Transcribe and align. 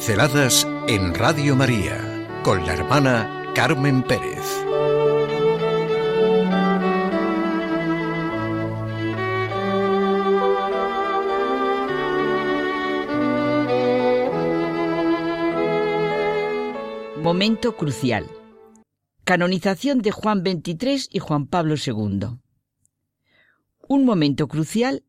Pinceladas 0.00 0.66
en 0.88 1.12
Radio 1.12 1.54
María 1.54 2.26
con 2.42 2.64
la 2.64 2.72
hermana 2.72 3.52
Carmen 3.54 4.02
Pérez. 4.02 4.46
Momento 17.22 17.76
crucial. 17.76 18.26
Canonización 19.24 19.98
de 20.00 20.12
Juan 20.12 20.40
XXIII 20.40 21.08
y 21.10 21.18
Juan 21.18 21.46
Pablo 21.46 21.74
II. 21.74 22.38
Un 23.86 24.04
momento 24.06 24.48
crucial 24.48 25.04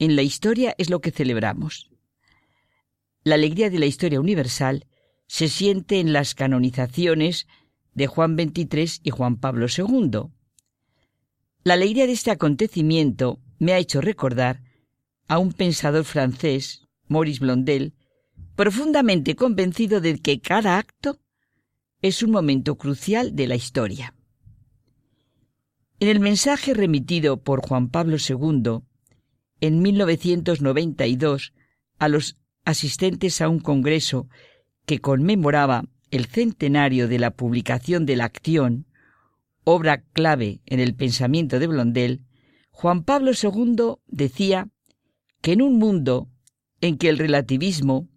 en 0.00 0.16
la 0.16 0.22
historia 0.22 0.74
es 0.76 0.90
lo 0.90 1.00
que 1.00 1.12
celebramos. 1.12 1.93
La 3.24 3.36
alegría 3.36 3.70
de 3.70 3.78
la 3.78 3.86
historia 3.86 4.20
universal 4.20 4.86
se 5.26 5.48
siente 5.48 5.98
en 5.98 6.12
las 6.12 6.34
canonizaciones 6.34 7.46
de 7.94 8.06
Juan 8.06 8.36
XXIII 8.36 9.00
y 9.02 9.10
Juan 9.10 9.38
Pablo 9.38 9.66
II. 9.66 10.28
La 11.62 11.74
alegría 11.74 12.06
de 12.06 12.12
este 12.12 12.30
acontecimiento 12.30 13.40
me 13.58 13.72
ha 13.72 13.78
hecho 13.78 14.02
recordar 14.02 14.62
a 15.26 15.38
un 15.38 15.54
pensador 15.54 16.04
francés, 16.04 16.82
Maurice 17.08 17.40
Blondel, 17.40 17.94
profundamente 18.56 19.34
convencido 19.34 20.02
de 20.02 20.18
que 20.18 20.40
cada 20.40 20.76
acto 20.76 21.18
es 22.02 22.22
un 22.22 22.30
momento 22.30 22.76
crucial 22.76 23.34
de 23.34 23.46
la 23.46 23.54
historia. 23.54 24.14
En 25.98 26.08
el 26.08 26.20
mensaje 26.20 26.74
remitido 26.74 27.42
por 27.42 27.66
Juan 27.66 27.88
Pablo 27.88 28.18
II 28.18 28.80
en 29.60 29.80
1992 29.80 31.54
a 31.98 32.08
los 32.08 32.36
asistentes 32.64 33.40
a 33.40 33.48
un 33.48 33.60
congreso 33.60 34.28
que 34.86 35.00
conmemoraba 35.00 35.84
el 36.10 36.26
centenario 36.26 37.08
de 37.08 37.18
la 37.18 37.30
publicación 37.30 38.06
de 38.06 38.16
la 38.16 38.24
Acción, 38.24 38.86
obra 39.64 40.02
clave 40.12 40.60
en 40.66 40.80
el 40.80 40.94
pensamiento 40.94 41.58
de 41.58 41.66
Blondel, 41.66 42.22
Juan 42.70 43.04
Pablo 43.04 43.32
II 43.32 43.96
decía 44.06 44.68
que 45.40 45.52
en 45.52 45.62
un 45.62 45.78
mundo 45.78 46.28
en 46.80 46.98
que 46.98 47.08
el 47.08 47.18
relativismo 47.18 48.08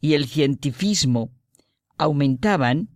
y 0.00 0.14
el 0.14 0.26
cientifismo 0.26 1.32
aumentaban, 1.98 2.90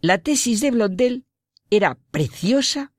la 0.00 0.18
tesis 0.18 0.60
de 0.60 0.70
Blondel 0.70 1.24
era 1.70 1.98
preciosa 2.10 2.92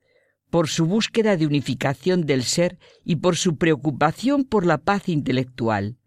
por 0.50 0.68
su 0.68 0.86
búsqueda 0.86 1.38
de 1.38 1.46
unificación 1.46 2.26
del 2.26 2.44
ser 2.44 2.80
y 3.04 3.18
por 3.18 3.36
su 3.36 3.58
preocupación 3.58 4.46
por 4.46 4.66
la 4.66 4.78
paz 4.78 5.10
intelectual. 5.10 5.98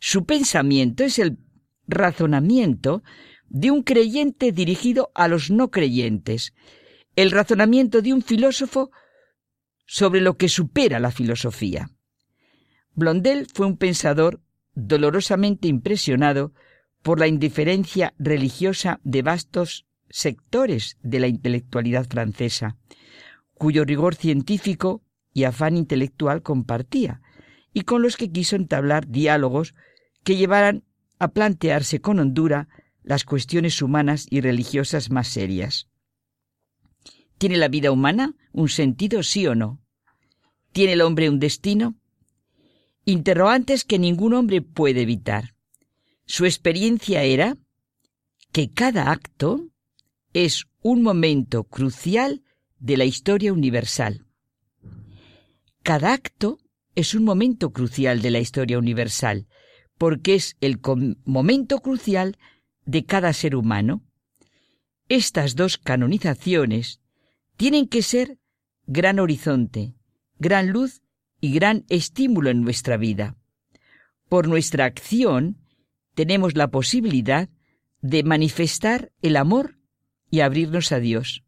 Su 0.00 0.24
pensamiento 0.24 1.04
es 1.04 1.18
el 1.18 1.38
razonamiento 1.86 3.02
de 3.50 3.70
un 3.70 3.82
creyente 3.82 4.50
dirigido 4.50 5.12
a 5.14 5.28
los 5.28 5.50
no 5.50 5.70
creyentes, 5.70 6.54
el 7.16 7.30
razonamiento 7.30 8.00
de 8.00 8.14
un 8.14 8.22
filósofo 8.22 8.90
sobre 9.86 10.22
lo 10.22 10.38
que 10.38 10.48
supera 10.48 11.00
la 11.00 11.10
filosofía. 11.10 11.90
Blondel 12.94 13.46
fue 13.52 13.66
un 13.66 13.76
pensador 13.76 14.40
dolorosamente 14.74 15.68
impresionado 15.68 16.54
por 17.02 17.18
la 17.18 17.26
indiferencia 17.26 18.14
religiosa 18.18 19.00
de 19.04 19.22
vastos 19.22 19.86
sectores 20.08 20.96
de 21.02 21.20
la 21.20 21.26
intelectualidad 21.26 22.06
francesa, 22.08 22.78
cuyo 23.54 23.84
rigor 23.84 24.14
científico 24.14 25.02
y 25.34 25.44
afán 25.44 25.76
intelectual 25.76 26.42
compartía, 26.42 27.20
y 27.72 27.82
con 27.82 28.02
los 28.02 28.16
que 28.16 28.32
quiso 28.32 28.56
entablar 28.56 29.06
diálogos 29.08 29.74
que 30.30 30.36
llevaran 30.36 30.84
a 31.18 31.32
plantearse 31.32 32.00
con 32.00 32.20
hondura 32.20 32.68
las 33.02 33.24
cuestiones 33.24 33.82
humanas 33.82 34.28
y 34.30 34.40
religiosas 34.40 35.10
más 35.10 35.26
serias. 35.26 35.88
¿Tiene 37.36 37.56
la 37.56 37.66
vida 37.66 37.90
humana 37.90 38.36
un 38.52 38.68
sentido, 38.68 39.24
sí 39.24 39.44
o 39.48 39.56
no? 39.56 39.80
¿Tiene 40.70 40.92
el 40.92 41.00
hombre 41.00 41.28
un 41.28 41.40
destino? 41.40 41.96
Interrogantes 43.04 43.82
que 43.82 43.98
ningún 43.98 44.34
hombre 44.34 44.62
puede 44.62 45.00
evitar. 45.00 45.56
Su 46.26 46.44
experiencia 46.44 47.24
era 47.24 47.56
que 48.52 48.70
cada 48.70 49.10
acto 49.10 49.66
es 50.32 50.66
un 50.80 51.02
momento 51.02 51.64
crucial 51.64 52.44
de 52.78 52.96
la 52.96 53.04
historia 53.04 53.52
universal. 53.52 54.26
Cada 55.82 56.12
acto 56.12 56.60
es 56.94 57.14
un 57.14 57.24
momento 57.24 57.72
crucial 57.72 58.22
de 58.22 58.30
la 58.30 58.38
historia 58.38 58.78
universal, 58.78 59.48
porque 60.00 60.34
es 60.34 60.56
el 60.62 60.80
momento 61.26 61.80
crucial 61.80 62.38
de 62.86 63.04
cada 63.04 63.34
ser 63.34 63.54
humano. 63.54 64.02
Estas 65.10 65.56
dos 65.56 65.76
canonizaciones 65.76 67.02
tienen 67.58 67.86
que 67.86 68.00
ser 68.00 68.38
gran 68.86 69.18
horizonte, 69.18 69.92
gran 70.38 70.70
luz 70.70 71.02
y 71.38 71.52
gran 71.52 71.84
estímulo 71.90 72.48
en 72.48 72.62
nuestra 72.62 72.96
vida. 72.96 73.36
Por 74.30 74.48
nuestra 74.48 74.86
acción 74.86 75.58
tenemos 76.14 76.56
la 76.56 76.70
posibilidad 76.70 77.50
de 78.00 78.22
manifestar 78.22 79.12
el 79.20 79.36
amor 79.36 79.76
y 80.30 80.40
abrirnos 80.40 80.92
a 80.92 80.98
Dios. 80.98 81.44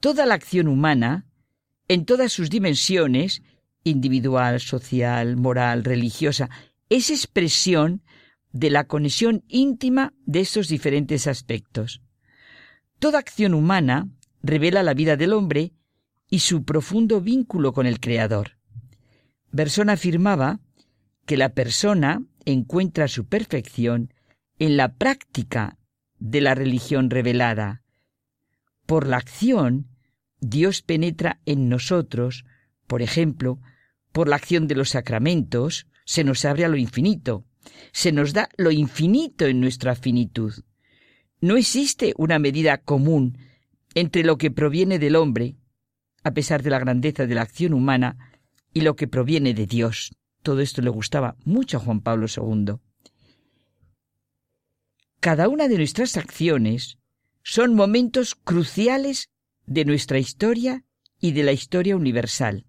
Toda 0.00 0.26
la 0.26 0.34
acción 0.34 0.66
humana, 0.66 1.24
en 1.86 2.04
todas 2.04 2.32
sus 2.32 2.50
dimensiones, 2.50 3.42
individual, 3.84 4.58
social, 4.58 5.36
moral, 5.36 5.84
religiosa, 5.84 6.50
es 6.90 7.08
expresión 7.10 8.02
de 8.52 8.68
la 8.68 8.84
conexión 8.84 9.44
íntima 9.48 10.12
de 10.26 10.40
estos 10.40 10.68
diferentes 10.68 11.26
aspectos. 11.26 12.02
Toda 12.98 13.20
acción 13.20 13.54
humana 13.54 14.08
revela 14.42 14.82
la 14.82 14.92
vida 14.92 15.16
del 15.16 15.32
hombre 15.32 15.72
y 16.28 16.40
su 16.40 16.64
profundo 16.64 17.20
vínculo 17.20 17.72
con 17.72 17.86
el 17.86 18.00
Creador. 18.00 18.58
Bersón 19.52 19.88
afirmaba 19.88 20.60
que 21.26 21.36
la 21.36 21.50
persona 21.50 22.22
encuentra 22.44 23.08
su 23.08 23.26
perfección 23.26 24.12
en 24.58 24.76
la 24.76 24.94
práctica 24.94 25.78
de 26.18 26.40
la 26.40 26.54
religión 26.54 27.08
revelada. 27.08 27.82
Por 28.86 29.06
la 29.06 29.16
acción, 29.16 29.88
Dios 30.40 30.82
penetra 30.82 31.40
en 31.46 31.68
nosotros, 31.68 32.44
por 32.86 33.00
ejemplo, 33.00 33.60
por 34.12 34.28
la 34.28 34.36
acción 34.36 34.66
de 34.66 34.74
los 34.74 34.90
sacramentos, 34.90 35.86
se 36.10 36.24
nos 36.24 36.44
abre 36.44 36.64
a 36.64 36.68
lo 36.68 36.76
infinito, 36.76 37.44
se 37.92 38.10
nos 38.10 38.32
da 38.32 38.48
lo 38.56 38.72
infinito 38.72 39.46
en 39.46 39.60
nuestra 39.60 39.94
finitud. 39.94 40.52
No 41.40 41.56
existe 41.56 42.14
una 42.16 42.40
medida 42.40 42.78
común 42.78 43.38
entre 43.94 44.24
lo 44.24 44.36
que 44.36 44.50
proviene 44.50 44.98
del 44.98 45.14
hombre, 45.14 45.54
a 46.24 46.32
pesar 46.32 46.64
de 46.64 46.70
la 46.70 46.80
grandeza 46.80 47.28
de 47.28 47.34
la 47.36 47.42
acción 47.42 47.74
humana, 47.74 48.34
y 48.74 48.80
lo 48.80 48.96
que 48.96 49.06
proviene 49.06 49.54
de 49.54 49.66
Dios. 49.66 50.10
Todo 50.42 50.62
esto 50.62 50.82
le 50.82 50.90
gustaba 50.90 51.36
mucho 51.44 51.76
a 51.76 51.80
Juan 51.80 52.00
Pablo 52.00 52.26
II. 52.26 52.74
Cada 55.20 55.48
una 55.48 55.68
de 55.68 55.76
nuestras 55.76 56.16
acciones 56.16 56.98
son 57.44 57.76
momentos 57.76 58.34
cruciales 58.34 59.30
de 59.64 59.84
nuestra 59.84 60.18
historia 60.18 60.82
y 61.20 61.30
de 61.30 61.44
la 61.44 61.52
historia 61.52 61.94
universal. 61.94 62.66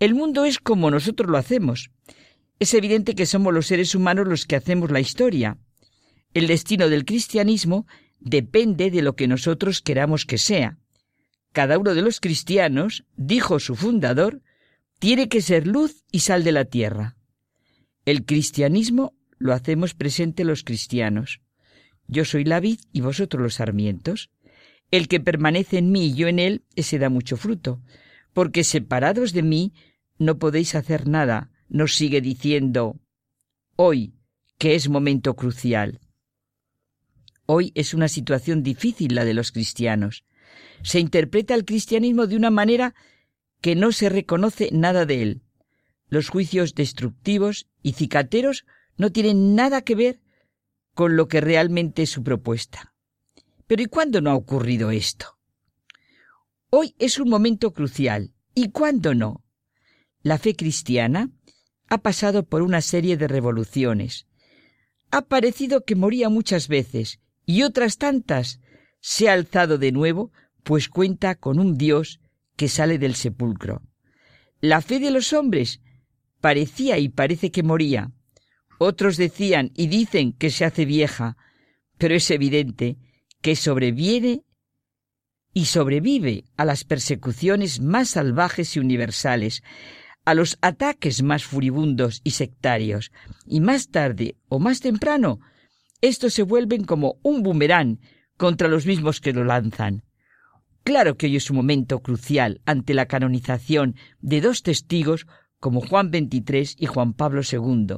El 0.00 0.16
mundo 0.16 0.44
es 0.44 0.58
como 0.58 0.90
nosotros 0.90 1.30
lo 1.30 1.38
hacemos. 1.38 1.92
Es 2.64 2.72
evidente 2.72 3.14
que 3.14 3.26
somos 3.26 3.52
los 3.52 3.66
seres 3.66 3.94
humanos 3.94 4.26
los 4.26 4.46
que 4.46 4.56
hacemos 4.56 4.90
la 4.90 4.98
historia. 4.98 5.58
El 6.32 6.46
destino 6.46 6.88
del 6.88 7.04
cristianismo 7.04 7.86
depende 8.20 8.90
de 8.90 9.02
lo 9.02 9.16
que 9.16 9.28
nosotros 9.28 9.82
queramos 9.82 10.24
que 10.24 10.38
sea. 10.38 10.78
Cada 11.52 11.76
uno 11.76 11.92
de 11.92 12.00
los 12.00 12.20
cristianos, 12.20 13.04
dijo 13.18 13.60
su 13.60 13.74
fundador, 13.74 14.40
tiene 14.98 15.28
que 15.28 15.42
ser 15.42 15.66
luz 15.66 16.06
y 16.10 16.20
sal 16.20 16.42
de 16.42 16.52
la 16.52 16.64
tierra. 16.64 17.18
El 18.06 18.24
cristianismo 18.24 19.12
lo 19.36 19.52
hacemos 19.52 19.92
presente 19.92 20.42
los 20.44 20.64
cristianos. 20.64 21.42
Yo 22.08 22.24
soy 22.24 22.44
la 22.44 22.60
vid 22.60 22.80
y 22.94 23.02
vosotros 23.02 23.42
los 23.42 23.56
sarmientos. 23.56 24.30
El 24.90 25.06
que 25.06 25.20
permanece 25.20 25.76
en 25.76 25.92
mí 25.92 26.06
y 26.06 26.14
yo 26.14 26.28
en 26.28 26.38
él, 26.38 26.64
ese 26.76 26.98
da 26.98 27.10
mucho 27.10 27.36
fruto, 27.36 27.82
porque 28.32 28.64
separados 28.64 29.34
de 29.34 29.42
mí 29.42 29.74
no 30.18 30.38
podéis 30.38 30.74
hacer 30.74 31.06
nada, 31.06 31.50
nos 31.68 31.94
sigue 31.94 32.20
diciendo 32.20 33.00
hoy, 33.76 34.14
que 34.58 34.74
es 34.74 34.88
momento 34.88 35.34
crucial. 35.34 36.00
Hoy 37.46 37.72
es 37.74 37.92
una 37.92 38.08
situación 38.08 38.62
difícil 38.62 39.14
la 39.14 39.24
de 39.24 39.34
los 39.34 39.52
cristianos. 39.52 40.24
Se 40.82 41.00
interpreta 41.00 41.54
el 41.54 41.64
cristianismo 41.64 42.26
de 42.26 42.36
una 42.36 42.50
manera 42.50 42.94
que 43.60 43.74
no 43.74 43.92
se 43.92 44.08
reconoce 44.08 44.70
nada 44.72 45.06
de 45.06 45.22
él. 45.22 45.42
Los 46.08 46.28
juicios 46.28 46.74
destructivos 46.74 47.66
y 47.82 47.92
cicateros 47.92 48.64
no 48.96 49.10
tienen 49.10 49.54
nada 49.54 49.82
que 49.82 49.94
ver 49.94 50.20
con 50.94 51.16
lo 51.16 51.28
que 51.28 51.40
realmente 51.40 52.02
es 52.02 52.10
su 52.10 52.22
propuesta. 52.22 52.94
Pero 53.66 53.82
¿y 53.82 53.86
cuándo 53.86 54.20
no 54.20 54.30
ha 54.30 54.34
ocurrido 54.34 54.90
esto? 54.90 55.38
Hoy 56.70 56.94
es 56.98 57.18
un 57.18 57.28
momento 57.28 57.72
crucial. 57.72 58.32
¿Y 58.54 58.70
cuándo 58.70 59.14
no? 59.14 59.44
La 60.22 60.38
fe 60.38 60.54
cristiana 60.54 61.30
ha 61.88 61.98
pasado 61.98 62.44
por 62.44 62.62
una 62.62 62.80
serie 62.80 63.16
de 63.16 63.28
revoluciones. 63.28 64.26
ha 65.10 65.22
parecido 65.22 65.84
que 65.84 65.94
moría 65.94 66.28
muchas 66.28 66.66
veces 66.66 67.20
y 67.46 67.62
otras 67.62 67.98
tantas 67.98 68.60
se 69.00 69.28
ha 69.28 69.34
alzado 69.34 69.78
de 69.78 69.92
nuevo, 69.92 70.32
pues 70.64 70.88
cuenta 70.88 71.34
con 71.36 71.60
un 71.60 71.76
Dios 71.76 72.20
que 72.56 72.68
sale 72.68 72.98
del 72.98 73.14
sepulcro. 73.14 73.82
La 74.60 74.80
fe 74.80 74.98
de 74.98 75.10
los 75.10 75.32
hombres 75.32 75.80
parecía 76.40 76.98
y 76.98 77.10
parece 77.10 77.50
que 77.52 77.62
moría. 77.62 78.10
Otros 78.78 79.16
decían 79.16 79.70
y 79.74 79.86
dicen 79.86 80.32
que 80.32 80.50
se 80.50 80.64
hace 80.64 80.84
vieja, 80.84 81.36
pero 81.96 82.14
es 82.14 82.30
evidente 82.30 82.96
que 83.40 83.56
sobreviene 83.56 84.42
y 85.52 85.66
sobrevive 85.66 86.44
a 86.56 86.64
las 86.64 86.84
persecuciones 86.84 87.80
más 87.80 88.10
salvajes 88.10 88.74
y 88.74 88.80
universales, 88.80 89.62
a 90.24 90.34
los 90.34 90.58
ataques 90.62 91.22
más 91.22 91.44
furibundos 91.44 92.20
y 92.24 92.32
sectarios, 92.32 93.12
y 93.46 93.60
más 93.60 93.88
tarde 93.88 94.36
o 94.48 94.58
más 94.58 94.80
temprano, 94.80 95.40
estos 96.00 96.34
se 96.34 96.42
vuelven 96.42 96.84
como 96.84 97.18
un 97.22 97.42
boomerang 97.42 97.98
contra 98.36 98.68
los 98.68 98.86
mismos 98.86 99.20
que 99.20 99.32
lo 99.32 99.44
lanzan. 99.44 100.02
Claro 100.82 101.16
que 101.16 101.26
hoy 101.26 101.36
es 101.36 101.50
un 101.50 101.56
momento 101.56 102.00
crucial 102.00 102.60
ante 102.66 102.92
la 102.92 103.06
canonización 103.06 103.96
de 104.20 104.40
dos 104.40 104.62
testigos 104.62 105.26
como 105.58 105.80
Juan 105.80 106.10
XXIII 106.10 106.76
y 106.78 106.86
Juan 106.86 107.14
Pablo 107.14 107.40
II. 107.40 107.96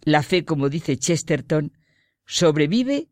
La 0.00 0.22
fe, 0.22 0.44
como 0.44 0.70
dice 0.70 0.96
Chesterton, 0.96 1.72
sobrevive 2.24 3.08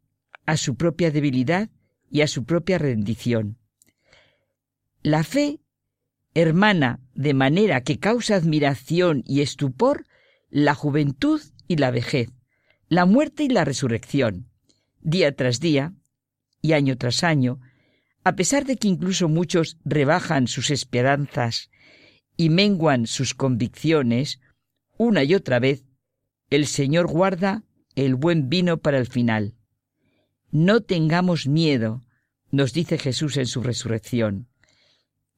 a 0.47 0.57
su 0.57 0.77
propia 0.77 1.11
debilidad 1.11 1.69
y 2.09 2.23
a 2.23 2.29
su 2.29 2.45
propia 2.45 2.79
rendición. 2.79 3.59
La 5.03 5.23
fe 5.23 5.61
hermana 6.37 7.01
de 7.15 7.33
manera 7.33 7.81
que 7.81 7.99
causa 7.99 8.37
admiración 8.37 9.23
y 9.27 9.41
estupor 9.41 10.05
la 10.51 10.75
juventud 10.75 11.41
y 11.67 11.77
la 11.77 11.91
vejez, 11.91 12.29
la 12.89 13.07
muerte 13.07 13.45
y 13.45 13.49
la 13.49 13.65
resurrección. 13.65 14.51
Día 15.01 15.35
tras 15.35 15.61
día 15.61 15.95
y 16.61 16.75
año 16.75 16.99
tras 16.99 17.25
año, 17.25 17.59
a 18.23 18.37
pesar 18.37 18.67
de 18.67 18.77
que 18.77 18.87
incluso 18.87 19.31
muchos 19.31 19.79
rebajan 19.85 20.47
sus 20.47 20.71
esperanzas 20.71 21.71
y 22.37 22.51
menguan 22.51 23.07
sus 23.07 23.33
convicciones, 23.33 24.41
una 24.99 25.25
y 25.25 25.35
otra 25.35 25.59
vez, 25.59 25.85
el 26.51 26.67
Señor 26.67 27.07
guarda 27.07 27.65
el 27.95 28.15
buen 28.15 28.51
vino 28.51 28.77
para 28.77 28.99
el 28.99 29.07
final. 29.07 29.55
No 30.51 30.83
tengamos 30.83 31.47
miedo, 31.47 32.03
nos 32.51 32.75
dice 32.75 32.99
Jesús 32.99 33.39
en 33.39 33.47
su 33.47 33.63
resurrección. 33.63 34.49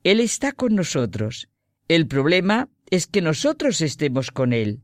Él 0.04 0.20
está 0.20 0.52
con 0.52 0.74
nosotros. 0.74 1.48
El 1.88 2.06
problema 2.06 2.68
es 2.90 3.06
que 3.06 3.20
nosotros 3.20 3.80
estemos 3.80 4.30
con 4.30 4.52
Él. 4.52 4.82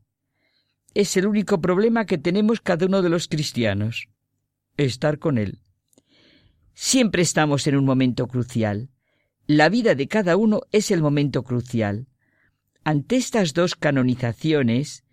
Es 0.93 1.17
el 1.17 1.27
único 1.27 1.61
problema 1.61 2.05
que 2.05 2.17
tenemos 2.17 2.61
cada 2.61 2.85
uno 2.85 3.01
de 3.01 3.09
los 3.09 3.27
cristianos. 3.27 4.07
Estar 4.77 5.19
con 5.19 5.37
Él. 5.37 5.59
Siempre 6.73 7.21
estamos 7.21 7.67
en 7.67 7.77
un 7.77 7.85
momento 7.85 8.27
crucial. 8.27 8.89
La 9.47 9.69
vida 9.69 9.95
de 9.95 10.07
cada 10.07 10.35
uno 10.37 10.61
es 10.71 10.91
el 10.91 11.01
momento 11.01 11.43
crucial. 11.43 12.07
Ante 12.83 13.15
estas 13.15 13.53
dos 13.53 13.75
canonizaciones, 13.75 15.03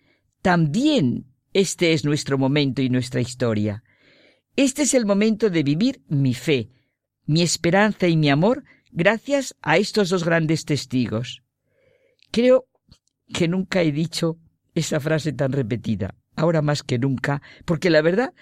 también 0.43 1.27
este 1.53 1.93
es 1.93 2.05
nuestro 2.05 2.39
momento 2.39 2.83
y 2.83 2.91
nuestra 2.91 3.21
historia. 3.21 3.85
Este 4.57 4.83
es 4.83 4.95
el 4.95 5.07
momento 5.07 5.51
de 5.51 5.63
vivir 5.63 6.03
mi 6.09 6.35
fe, 6.35 6.71
mi 7.25 7.43
esperanza 7.43 8.09
y 8.09 8.17
mi 8.17 8.29
amor 8.29 8.65
gracias 8.93 9.57
a 9.63 9.79
estos 9.79 10.11
dos 10.11 10.25
grandes 10.25 10.65
testigos. 10.65 11.43
Creo 12.31 12.69
que 13.33 13.49
nunca 13.49 13.83
he 13.83 13.91
dicho 13.91 14.39
esa 14.75 15.01
frase 15.01 15.33
tan 15.33 15.53
repetida, 15.53 16.15
ahora 16.37 16.63
más 16.63 16.83
que 16.83 16.99
nunca, 16.99 17.43
porque 17.65 17.91
la 17.91 18.03
verdad 18.03 18.33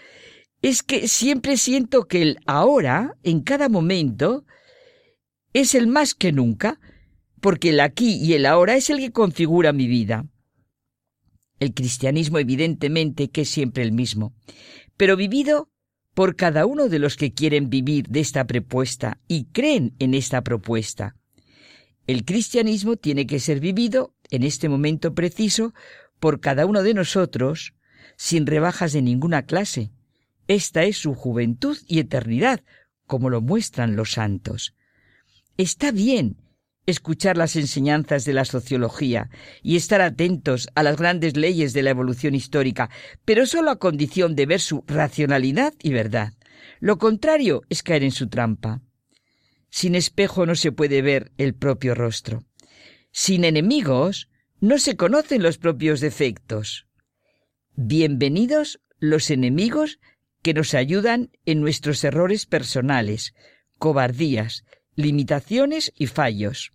es 0.62 0.82
que 0.82 1.08
siempre 1.08 1.56
siento 1.56 2.06
que 2.06 2.22
el 2.22 2.38
ahora, 2.46 3.16
en 3.22 3.40
cada 3.40 3.68
momento, 3.68 4.44
es 5.52 5.74
el 5.74 5.86
más 5.86 6.14
que 6.14 6.32
nunca, 6.32 6.78
porque 7.40 7.70
el 7.70 7.80
aquí 7.80 8.16
y 8.16 8.34
el 8.34 8.44
ahora 8.44 8.76
es 8.76 8.90
el 8.90 8.98
que 8.98 9.12
configura 9.12 9.72
mi 9.72 9.86
vida. 9.86 10.26
El 11.58 11.74
cristianismo 11.74 12.38
evidentemente 12.38 13.30
que 13.30 13.42
es 13.42 13.50
siempre 13.50 13.82
el 13.82 13.92
mismo, 13.92 14.34
pero 14.96 15.16
vivido 15.16 15.69
por 16.14 16.36
cada 16.36 16.66
uno 16.66 16.88
de 16.88 16.98
los 16.98 17.16
que 17.16 17.32
quieren 17.32 17.70
vivir 17.70 18.08
de 18.08 18.20
esta 18.20 18.46
propuesta 18.46 19.18
y 19.28 19.44
creen 19.44 19.94
en 19.98 20.14
esta 20.14 20.42
propuesta. 20.42 21.16
El 22.06 22.24
cristianismo 22.24 22.96
tiene 22.96 23.26
que 23.26 23.40
ser 23.40 23.60
vivido 23.60 24.14
en 24.30 24.42
este 24.42 24.68
momento 24.68 25.14
preciso 25.14 25.74
por 26.18 26.40
cada 26.40 26.66
uno 26.66 26.82
de 26.82 26.94
nosotros 26.94 27.74
sin 28.16 28.46
rebajas 28.46 28.92
de 28.92 29.02
ninguna 29.02 29.42
clase, 29.42 29.92
esta 30.50 30.82
es 30.82 30.98
su 30.98 31.14
juventud 31.14 31.78
y 31.86 32.00
eternidad, 32.00 32.64
como 33.06 33.30
lo 33.30 33.40
muestran 33.40 33.94
los 33.94 34.10
santos. 34.10 34.74
Está 35.56 35.92
bien 35.92 36.38
escuchar 36.86 37.36
las 37.36 37.56
enseñanzas 37.56 38.24
de 38.24 38.32
la 38.32 38.44
sociología 38.44 39.30
y 39.62 39.76
estar 39.76 40.00
atentos 40.00 40.68
a 40.74 40.82
las 40.82 40.96
grandes 40.96 41.36
leyes 41.36 41.72
de 41.72 41.82
la 41.82 41.90
evolución 41.90 42.34
histórica, 42.34 42.90
pero 43.24 43.46
solo 43.46 43.70
a 43.70 43.78
condición 43.78 44.34
de 44.34 44.46
ver 44.46 44.60
su 44.60 44.84
racionalidad 44.86 45.74
y 45.82 45.92
verdad. 45.92 46.32
Lo 46.80 46.98
contrario 46.98 47.62
es 47.68 47.82
caer 47.82 48.02
en 48.02 48.12
su 48.12 48.28
trampa. 48.28 48.80
Sin 49.70 49.94
espejo 49.94 50.46
no 50.46 50.54
se 50.54 50.72
puede 50.72 51.02
ver 51.02 51.32
el 51.38 51.54
propio 51.54 51.94
rostro. 51.94 52.44
Sin 53.12 53.44
enemigos 53.44 54.28
no 54.60 54.78
se 54.78 54.96
conocen 54.96 55.42
los 55.42 55.58
propios 55.58 56.00
defectos. 56.00 56.86
Bienvenidos 57.76 58.80
los 58.98 59.30
enemigos 59.30 59.98
que 60.42 60.54
nos 60.54 60.74
ayudan 60.74 61.30
en 61.44 61.60
nuestros 61.60 62.02
errores 62.04 62.46
personales, 62.46 63.34
cobardías, 63.78 64.64
limitaciones 65.00 65.92
y 65.96 66.06
fallos. 66.06 66.72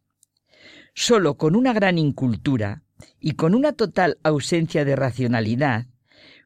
Solo 0.94 1.38
con 1.38 1.56
una 1.56 1.74
gran 1.74 1.98
incultura 1.98 2.84
y 3.20 3.32
con 3.32 3.56
una 3.56 3.74
total 3.74 4.18
ausencia 4.24 4.86
de 4.86 4.96
racionalidad, 4.96 5.88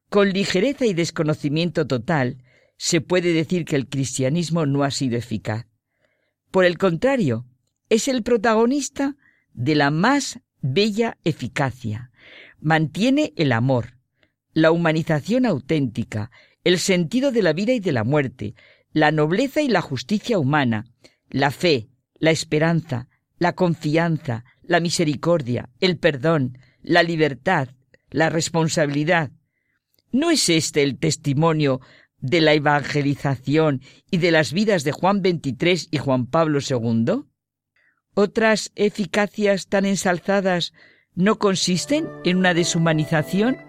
con 0.09 0.29
ligereza 0.29 0.85
y 0.85 0.93
desconocimiento 0.93 1.85
total, 1.85 2.43
se 2.77 3.01
puede 3.01 3.33
decir 3.33 3.65
que 3.65 3.75
el 3.75 3.87
cristianismo 3.87 4.65
no 4.65 4.83
ha 4.83 4.91
sido 4.91 5.17
eficaz. 5.17 5.67
Por 6.49 6.65
el 6.65 6.77
contrario, 6.77 7.45
es 7.89 8.07
el 8.07 8.23
protagonista 8.23 9.17
de 9.53 9.75
la 9.75 9.91
más 9.91 10.39
bella 10.61 11.17
eficacia. 11.23 12.11
Mantiene 12.59 13.33
el 13.35 13.51
amor, 13.51 13.97
la 14.53 14.71
humanización 14.71 15.45
auténtica, 15.45 16.31
el 16.63 16.79
sentido 16.79 17.31
de 17.31 17.43
la 17.43 17.53
vida 17.53 17.73
y 17.73 17.79
de 17.79 17.91
la 17.91 18.03
muerte, 18.03 18.55
la 18.91 19.11
nobleza 19.11 19.61
y 19.61 19.67
la 19.67 19.81
justicia 19.81 20.39
humana, 20.39 20.85
la 21.29 21.51
fe, 21.51 21.89
la 22.15 22.31
esperanza, 22.31 23.07
la 23.37 23.53
confianza, 23.53 24.45
la 24.63 24.79
misericordia, 24.79 25.69
el 25.79 25.97
perdón, 25.97 26.57
la 26.81 27.03
libertad, 27.03 27.69
la 28.09 28.29
responsabilidad. 28.29 29.31
¿No 30.11 30.31
es 30.31 30.49
este 30.49 30.83
el 30.83 30.97
testimonio 30.97 31.81
de 32.17 32.41
la 32.41 32.53
evangelización 32.53 33.81
y 34.11 34.17
de 34.17 34.31
las 34.31 34.51
vidas 34.53 34.83
de 34.83 34.91
Juan 34.91 35.21
XXIII 35.21 35.87
y 35.91 35.97
Juan 35.97 36.25
Pablo 36.25 36.59
II? 36.67 37.23
¿Otras 38.15 38.71
eficacias 38.75 39.67
tan 39.67 39.85
ensalzadas 39.85 40.73
no 41.13 41.37
consisten 41.37 42.07
en 42.25 42.37
una 42.37 42.53
deshumanización? 42.53 43.68